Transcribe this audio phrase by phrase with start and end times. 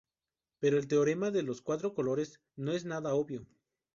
[0.59, 3.45] Pero el teorema de los cuatro colores no es nada obvio.